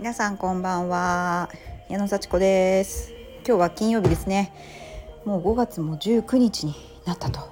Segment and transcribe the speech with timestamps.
[0.00, 1.50] 皆さんこんばんは。
[1.90, 3.12] 矢野幸子です。
[3.46, 4.50] 今日は金曜日ですね。
[5.26, 6.74] もう5月も19日に
[7.04, 7.50] なったと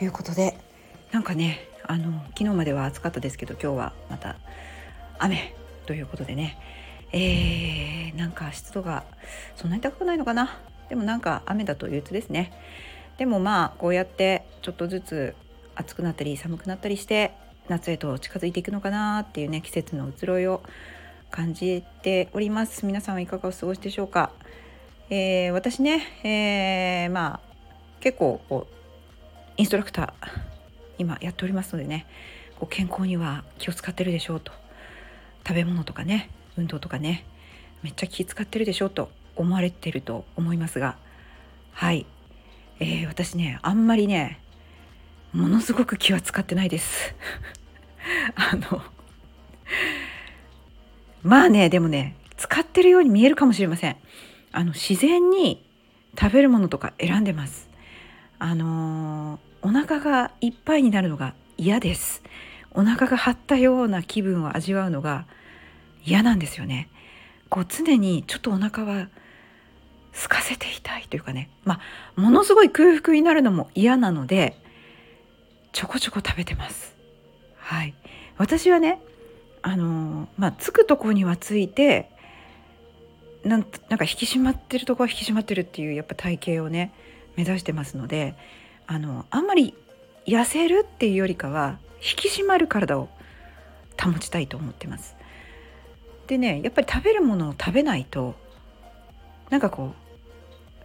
[0.00, 0.56] いうことで。
[1.10, 4.36] なんかねあの昨日までは暑かったですけど今日はまた
[5.18, 5.52] 雨
[5.86, 6.58] ということでね。
[7.10, 9.02] えー、なんか湿度が
[9.56, 10.60] そんなに高くないのかな。
[10.90, 12.52] でもなんか雨だと憂鬱ですね。
[13.18, 15.34] でもまあこうやってちょっとずつ
[15.74, 17.32] 暑くなったり寒くなったりして
[17.66, 20.62] 夏へと近づいていくのかなっていうね季節の移ろいを
[21.30, 22.84] 感じております。
[22.84, 24.32] 皆さんはいかがお過ごしでしょうか、
[25.08, 27.40] えー、私ね、えー、まあ
[28.00, 28.74] 結構こう
[29.56, 30.28] インストラクター
[30.98, 32.06] 今やっておりますのでね
[32.58, 34.52] こう健康には気を使ってるでしょうと。
[35.46, 37.24] 食べ物とかね運動とかね
[37.82, 40.96] めっちゃ気使ってるでしょうと思われてると思いますが
[41.72, 42.06] はい、
[42.78, 44.40] えー、私ねあんまりね
[45.32, 47.14] ものすごく気は使ってないです。
[48.34, 48.82] あの
[51.22, 53.96] まあねでもね使ってるように見えるかもしれません。
[54.52, 55.64] あの自然に
[56.18, 57.68] 食べるものとか選んでます。
[58.38, 62.22] あのー、お腹がいっぱいになるのが嫌です。
[62.72, 65.26] お腹が張ったような気分を味わうのが
[66.04, 66.88] 嫌なんですよね。
[67.48, 69.08] こう常にちょっとお腹は
[70.12, 71.50] 空かせていたいというかね。
[71.64, 71.80] ま
[72.16, 74.56] あものすごい空腹になるのも嫌なので
[75.72, 76.96] ちょこちょこ食べてます。
[77.58, 77.94] はい。
[78.38, 79.00] 私はね
[79.62, 82.10] あのまあつくとこにはついて
[83.44, 86.92] なんなんか引き締まってるとこは引き締まってるっていうやっぱ体型をね
[87.36, 88.34] 目指してますので
[88.86, 89.74] あのあんまり
[90.26, 93.08] 痩せるっていうよりかは引き締まる体を
[94.00, 95.16] 保ちたいと思ってます。
[96.26, 98.34] でねやっぱり食べるものを食べないと
[99.50, 100.10] なんかこう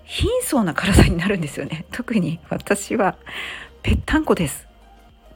[0.05, 1.85] 貧相な体になるんですよね。
[1.91, 3.17] 特に私は
[3.83, 4.67] ぺったんこです。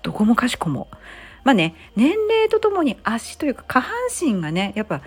[0.02, 0.88] どこもかしこも。
[1.44, 5.02] まあね年齢とともに足というか下半身がねやっぱ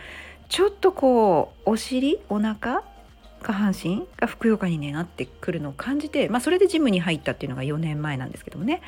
[0.48, 2.82] ちょっとこうお尻お腹
[3.42, 8.82] 下半身がふくよかに、ね、なってくるのを感じて、まあ、それでジムに入ったっていうのが4年前なんですけどもね。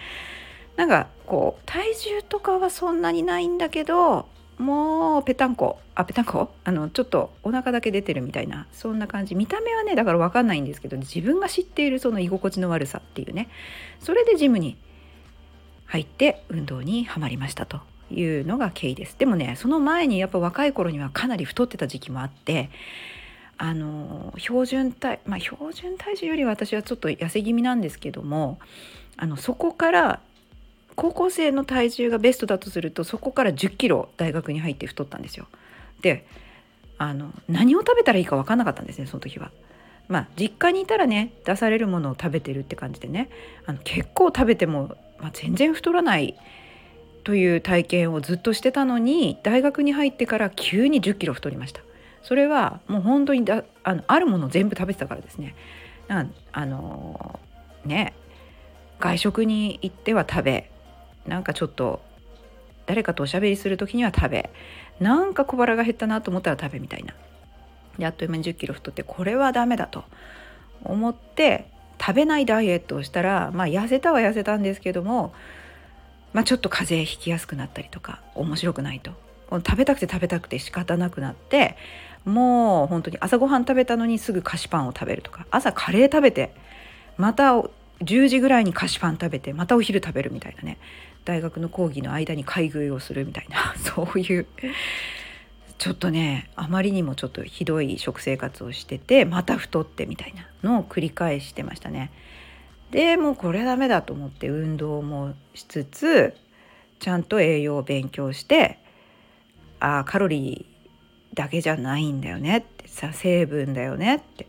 [0.77, 4.27] なんかこう体重とかはそんなにないんだけど
[4.59, 6.51] もうぺたんこあぺたんこ？
[6.65, 9.35] あのちょっとお腹だけ出てるみたいなそんな感じ。
[9.35, 13.49] 見た目はねだから分かんないんですけど自分が知っているその居心地の悪さっていうね。
[14.01, 14.77] それでジムに
[15.95, 22.69] 入って運動にはまりましたというのが経緯ですでもねその前にやっぱ若い頃にはかなり太ってた時期もあって
[23.59, 28.59] あの標準体まあ標準体重より私はちょっと痩せ気味なんですけども
[29.17, 30.21] あのそこから
[30.97, 35.47] 高校生の体重がベストだとするとそこから1 0キロ大学に入って太ったんですよ。
[36.01, 36.27] で
[36.99, 39.53] あの何を食べたらいいか分かんなかったんですねその時は。
[40.09, 43.31] まあ実家にいたらね出されるものを食べてるって感じでね
[43.65, 46.37] あの結構食べても、まあ、全然太らない
[47.25, 51.81] という体験をずっとしてたのに大学に入ってから急に1 0キロ太りました。
[52.23, 55.55] それはもう本当にだあのあるもの全部食べてたからですね。
[56.09, 57.41] あの
[57.85, 58.15] ね
[59.01, 60.71] 外食に行っては食べ
[61.27, 62.03] なんかちょっと
[62.87, 64.51] 誰かとおしゃべりする時には食べ
[65.01, 67.15] なんか小腹が減ったなと思ったら食べみたいな
[67.99, 70.05] であっという間に1 0キロ太ってこれはダメだと
[70.85, 71.71] 思って
[72.05, 75.33] 食べないダイエットをしたらまあ痩せたは痩せたんですけども、
[76.33, 79.13] まあ、ちょっと風邪ひきやすくなったりとか面白くないと。
[79.51, 81.77] 食べたくて食べたくて仕方なくなって
[82.25, 86.53] もう本当に朝ごはん食べたのにすぐ菓子パンを食べるとか朝カレー食べて
[87.19, 87.63] また
[88.01, 90.79] 10時ぐらいに菓子パン食べてまたお昼食べるみたいなね。
[91.25, 94.47] 大学の講義の間に買い食いをするみたいな そういう
[95.79, 102.11] ちょっとねあまりにもちょっとひどい食生活をしててまた太ってみたいなのを繰り返してましたね。
[102.91, 106.35] でもうこれダメだと思って運動もしつつ
[107.01, 108.79] ちゃんと栄養を勉強して
[109.81, 114.47] あカロリーだけじゃないんだよねってさ成分だよねって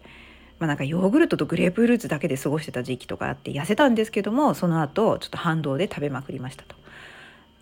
[0.59, 6.75] まあ、なんかヨーグルトとグレープフルーツだけで過ごしてた時期とかあって痩せたんですけどもその後ちょっと反動で食べまくりましたと。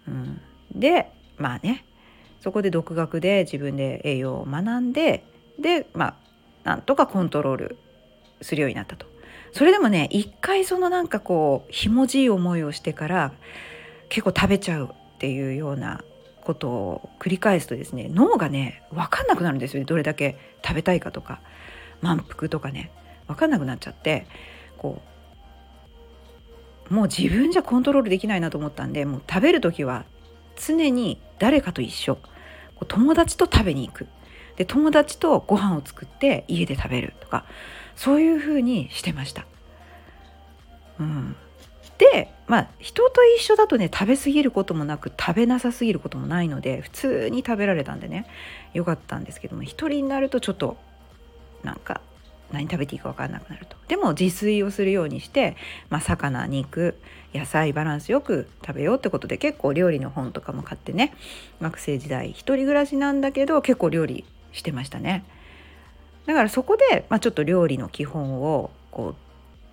[0.08, 0.42] うん、
[0.76, 1.86] でまあね
[2.44, 5.24] そこで独学で自分で栄養を学んで
[5.60, 6.16] でまあ
[6.64, 7.78] なんとかコントロール
[8.42, 9.06] するようになったと。
[9.52, 13.32] それでもね一回そのなんかこうひもじい思いをしてから
[14.10, 16.04] 結構食べちゃうっていうような
[16.42, 21.40] ことを繰り返すとですね脳がね分かんなくなるんですよねどれだけ食べたいかとか。
[22.04, 22.92] 満腹とかね
[23.28, 24.28] 分かんなくなっちゃって
[24.78, 25.02] こ
[26.92, 30.04] うもう自分じゃコントロールできないなと思ったんでもう食べる時は
[30.56, 32.18] 常に誰かと一緒
[32.86, 34.08] 友達と食べに行く
[34.56, 37.46] で友達とご飯を作って家で食べるとか
[37.96, 39.46] そういうふうにしてました。
[41.00, 41.36] うん、
[41.98, 48.28] でまあ人と一緒だとね食べ過ぎることもなく食べなさすぎることもないので普通に食べられたんでね
[48.74, 50.78] よかったんですけども一人になるとちょっと
[51.64, 52.02] なんか
[52.54, 53.76] 何食べていいか分かんなくなると。
[53.88, 55.58] でも自炊をするようにして、
[55.90, 56.98] まあ、魚肉
[57.34, 61.14] 野菜バランスよく食べようってことで結構料理の本とかも買ってね。
[61.60, 65.26] 学生時代一人暮らしなんだけど結構料理してましたね。
[66.26, 69.16] だからそこで、まあ、ちょっと料理の基本をこう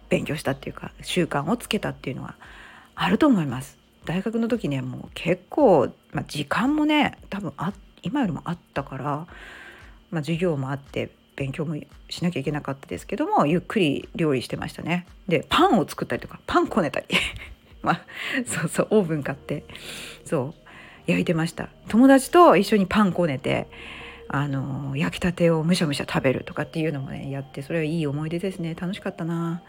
[0.09, 2.35] 勉強したっていうか習慣をつけたっていうのは
[2.95, 3.79] あると思います。
[4.05, 7.73] 大学の時ねもう結構、まあ、時間もね多分あ
[8.03, 11.11] 今よりもあったから、まあ、授業もあって
[11.41, 11.75] 勉強も
[12.11, 15.07] しなきゃいけなかったですけどもゆっくり料理してましたね。
[15.27, 17.07] でパンを作ったりとかパンこねたり。
[17.81, 18.01] まあ
[18.45, 19.65] そうそうオーブン買って。
[20.27, 21.71] そう焼いてました。
[21.89, 23.69] 友達と一緒にパンこねて
[24.29, 28.77] あの焼きたてをむしゃむしゃ食べるとかっていうのもねやってそれはいい思い出ですね。
[28.79, 29.63] 楽しかったな。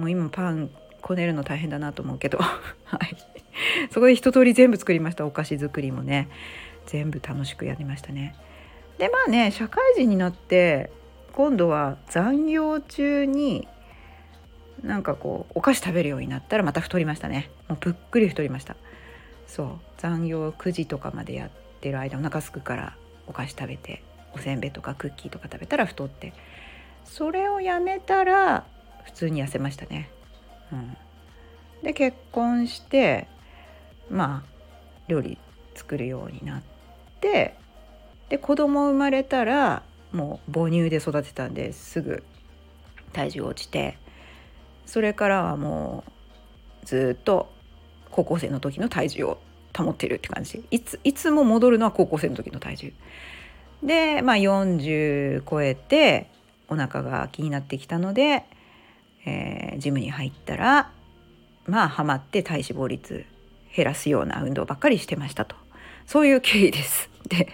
[0.00, 0.70] もう今パン
[1.02, 2.38] こねるの大変だなと思うけど。
[2.42, 2.56] は
[2.96, 3.16] い。
[3.92, 5.24] そこで一通り全部作りました。
[5.24, 6.28] お菓子作りもね。
[6.86, 8.34] 全部楽しくやりましたね。
[8.98, 10.90] でまあね社会人になって
[11.32, 13.68] 今度は残業中に
[14.82, 17.50] なんかこうお菓子食べるようになったらまた太りましたね。
[17.68, 18.76] もうぷっくり太りました。
[19.46, 19.68] そう。
[19.98, 21.50] 残業9時とかまでやっ
[21.80, 22.96] てる間お腹すくから
[23.26, 24.02] お菓子食べて
[24.34, 26.32] おせんべいとかクッキーとか食べたら太って。
[27.04, 28.64] それをやめたら
[29.04, 30.10] 普通に痩せましたね、
[30.72, 30.96] うん、
[31.82, 33.26] で結婚して
[34.10, 34.48] まあ
[35.08, 35.38] 料理
[35.74, 36.62] 作るようになっ
[37.20, 37.54] て
[38.28, 42.22] で子供生まれたらもう母乳で育てたんですぐ
[43.12, 43.98] 体重落ちて
[44.86, 46.04] それからはも
[46.82, 47.50] うずっと
[48.10, 49.38] 高校生の時の体重を
[49.76, 50.62] 保ってるって感じ。
[50.70, 52.92] いついつも戻るのは高校生の時の体重。
[53.82, 56.28] でまあ40超えて
[56.68, 58.44] お腹が気になってきたので、
[59.24, 60.90] えー、ジムに入ったら
[61.66, 63.24] まあハマって体脂肪率
[63.74, 65.56] 減らすような運動ばっかりしてましたと。
[66.06, 67.11] そういう経緯です。
[67.32, 67.48] で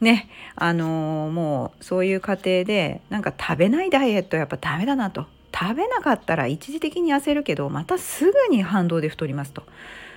[0.00, 9.62] ねあのー、もうそういう過程でなんか食べないダイエットやっぱダメだなと食べなかったら一時的に痩せるけどまたすぐに反動で太りますと。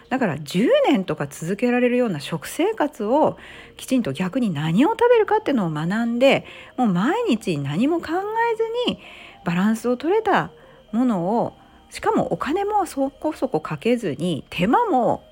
[0.09, 3.37] だから10年とか続けられるような食生活を
[3.77, 6.45] きちんと逆に何を食べるかっていうのを学んで
[6.77, 8.55] もう毎日何も考え
[8.85, 8.99] ずに
[9.43, 10.51] バランスを取れた
[10.91, 11.53] ものを
[11.89, 15.23] しかもお金もそこそこかけずに手間も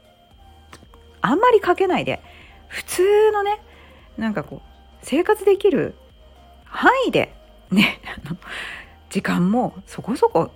[1.22, 2.20] あんまりかけないで
[2.72, 3.62] 普通のね
[4.18, 4.70] なんかこう
[5.04, 5.94] 生活できる
[6.66, 7.34] 範囲で
[7.70, 8.00] ね
[9.10, 10.52] 時間もそこそこ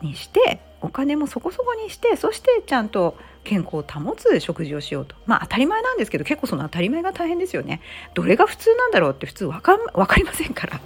[0.00, 5.14] にしてお金もそこそこにしてそしてちゃんと健康を保つ食事をしようと。
[5.26, 7.80] まあ当たり前なんですけど結構その当たり前が大変ですよね。
[8.14, 10.80] どれが普通なんだろうって普通分か分かりませんから。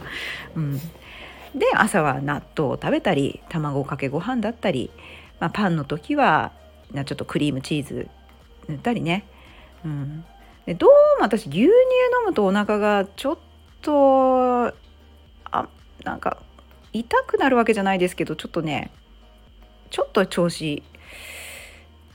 [0.57, 4.91] うん、で朝は納豆を食べたり卵かけご飯だったり、
[5.41, 6.53] まあ、パンの時は
[6.95, 8.09] ちょっとクリームチーズ
[8.69, 9.25] 塗ったりね、
[9.85, 10.25] うん、
[10.67, 11.71] でどうも私牛乳飲
[12.27, 13.39] むとお腹がちょっ
[13.81, 14.67] と
[15.51, 15.69] あ
[16.05, 16.39] なんか
[16.93, 18.91] 痛くなるわけじゃないですけどちょっとね
[19.91, 20.83] ちょっと調子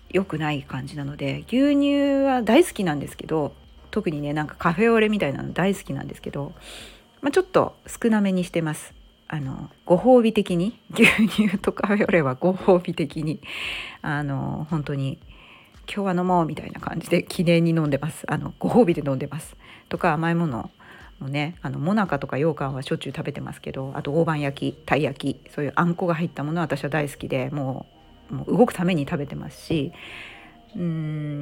[0.09, 3.53] 良くない感じなので牛乳は大好きなんですけど
[3.91, 6.53] 特にねなんかカフェオレみたいなの大好きなんですけど、
[7.21, 8.94] まあ、ちょっと少なめにしてます。
[9.29, 13.41] あのご褒美的に牛乳とカフェオレはご褒美的に
[14.01, 15.19] あの本当に
[15.92, 18.26] 今日は飲もうみたいな感じで記念に飲んでます。
[18.28, 19.56] あのご褒美で飲んでます。
[19.90, 20.69] とか甘いもの
[21.19, 27.85] もねあのモナカとか羊羹はしょっちゅう食べてますけどあと大判焼きたい焼きそういうあんこが入ったものは私は大好きでも
[28.31, 29.92] うもう動くために食べてますし
[30.76, 30.81] うー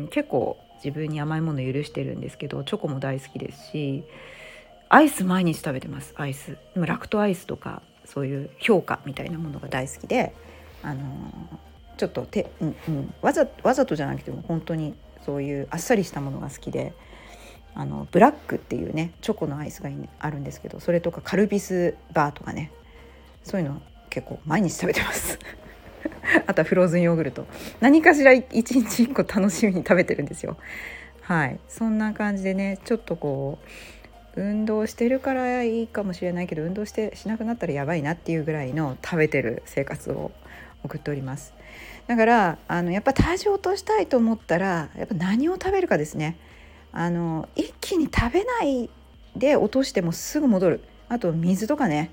[0.05, 4.03] ん結構自分に甘いもの許してるんですけどチョコも大好きですし
[4.89, 6.13] アイス毎日食べてます。
[6.15, 6.57] アイス。
[6.75, 10.33] ラクトアイスとかそういう評価みたいなものが大好きで
[10.83, 11.01] あの
[11.97, 16.93] ちょっとて、うんうん、わざわざとじゃなくても本当にそういうあっさりしたものが好きで
[17.73, 22.71] あのブラックっていうねチョコのアイスがあるんですけどそれとかカルピスバーとかね
[23.43, 25.37] そういうの結構毎日食べてます。
[26.47, 27.45] あとはフローズンヨーグルト。
[27.81, 30.57] 何かしら一日一個楽しみに食べてるんですよ。
[31.21, 31.59] はい。
[31.67, 33.59] そんな感じでねちょっとこ
[34.35, 40.31] う運動してるからいいかもしれないけど運動してしなくなったらやばいなっていうぐらいの食べてる生活を
[40.83, 41.53] 送っております。
[42.07, 46.37] だからあのやっぱ体重を落としたいと思ったらやっぱ何を食べるかですね。
[46.91, 48.89] あの一気に食べない
[49.35, 50.81] で落としてもすぐ戻る。
[51.09, 52.11] あと水とかね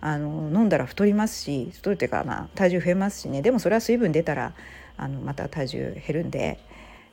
[0.00, 3.42] あの飲んだら太りますし太るっていうか、まあ、体重増えますしね。
[3.42, 4.52] でもそれは水分出たら
[4.96, 6.58] あのまた体重減るんで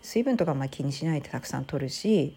[0.01, 2.35] 水分とかまあ気にしないでたくさん取るし、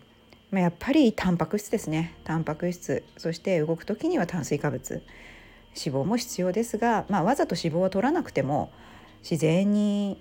[0.51, 2.15] まあ、やっぱりタンパク質ですね。
[2.25, 3.03] タンパク質。
[3.17, 5.03] そして動く時には炭水化物。
[5.77, 8.71] 脂肪も必要ですが、まあ、わざと脂肪は取らなくても
[9.23, 10.19] 自然に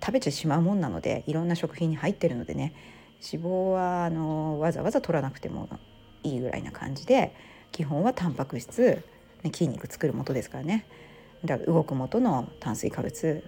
[0.00, 2.72] 食べてしまうもんなのでいろんな食品に入ってるのでね
[3.32, 5.68] 脂肪はあのわざわざ取らなくても
[6.22, 7.34] いいぐらいな感じで
[7.72, 9.02] 基本はタンパク質、
[9.42, 10.86] ね、筋肉作る元ですからね。
[11.44, 13.44] だから動く元の炭水化物、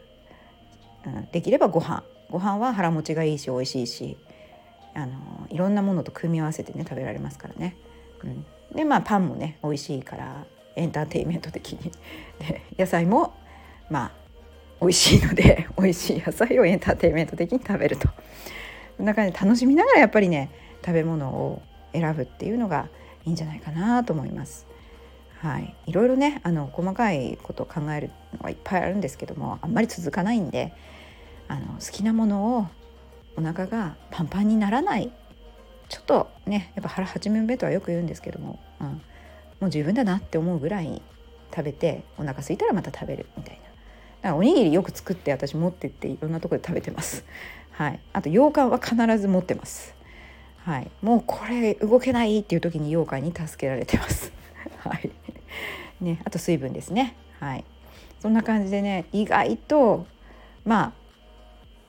[1.07, 2.05] うん、できればご飯。
[2.31, 4.17] ご飯は腹持ちがいいし美味しいし
[4.95, 7.77] あのいろんなものと組み合わせてね食べられますからね。
[8.23, 8.45] うん、
[8.77, 10.45] でまあパンもね美味しいから
[10.77, 11.91] エンターテインメント的に。
[12.39, 13.35] で野菜も
[13.89, 14.13] まあ
[14.81, 18.09] 美味しいので 美味しい野菜をエンターテインメント的に食べると。
[18.97, 20.51] そんな感じで楽しみながらやっぱりね
[20.85, 22.89] 食べ物を選ぶっていうのが
[23.25, 24.67] いいんじゃないかなと思います。
[25.39, 30.75] はい、いろいろねあの細かいことを考えるのがいっぱいあるんですけどもあんまり続かないんで
[31.49, 32.67] あの好きなものを
[33.37, 35.11] お腹がパンパンにならない。
[35.89, 38.87] ちょっとねやっぱ腹八分目とはよく言うんですけども、うん、
[39.61, 41.03] もう十分だなって思うぐらい
[41.55, 43.70] 食べてお腹空いたらまた食べるみたいな。
[44.23, 47.25] だからおにぎりよく作って私持ってっていろんなとこで食べてます。
[47.73, 49.95] はい、あと羊羹は必ず持ってます。
[50.59, 54.33] はい、もうこれ動けないっていう時に羊羹に助けられてます。
[54.85, 55.11] はい。
[56.01, 57.17] ね、あと水分ですね。
[57.39, 57.65] はい。
[58.21, 60.07] そんな感じでね、意外と
[60.65, 60.93] まあ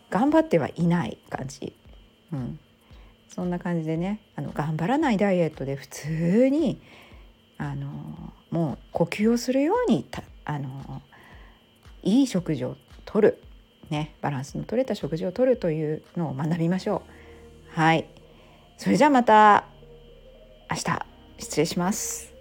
[0.09, 1.75] 頑張ってはいない感じ。
[2.31, 2.59] うん。
[3.27, 6.81] そんな感じでね、あの頑張らないダイエットで普通に
[7.57, 7.89] あの
[8.49, 10.05] もう呼吸をするように
[10.45, 11.01] あの
[12.03, 13.41] いい食事をとる、
[13.89, 17.03] ね、バランスのとれた食事をとるというのを学びましょ
[17.75, 17.79] う。
[17.79, 18.05] はい。
[18.77, 19.65] それじゃあまた
[20.69, 21.05] 明日
[21.37, 22.33] 失礼します。